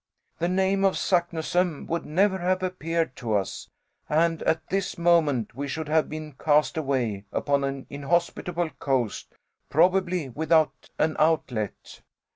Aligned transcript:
The 0.39 0.47
name 0.47 0.83
of 0.83 0.95
Saknussemm 0.95 1.85
would 1.85 2.07
never 2.07 2.39
have 2.39 2.63
appeared 2.63 3.15
to 3.17 3.35
us, 3.35 3.69
and 4.09 4.41
at 4.41 4.67
this 4.69 4.97
moment 4.97 5.53
we 5.55 5.67
should 5.67 5.87
have 5.87 6.09
been 6.09 6.31
cast 6.31 6.75
away 6.75 7.25
upon 7.31 7.63
an 7.63 7.85
inhospitable 7.87 8.71
coast, 8.79 9.35
probably 9.69 10.27
without 10.29 10.89
an 10.97 11.15
outlet." 11.19 12.01